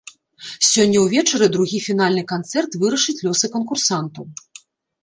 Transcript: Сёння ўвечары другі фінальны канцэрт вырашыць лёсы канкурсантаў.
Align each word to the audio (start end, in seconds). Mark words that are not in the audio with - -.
Сёння 0.69 1.03
ўвечары 1.05 1.45
другі 1.57 1.83
фінальны 1.89 2.23
канцэрт 2.33 2.71
вырашыць 2.87 3.19
лёсы 3.29 3.45
канкурсантаў. 3.59 4.25